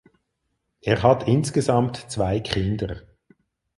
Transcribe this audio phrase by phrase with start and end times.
[0.81, 3.03] Er hat insgesamt zwei Kinder.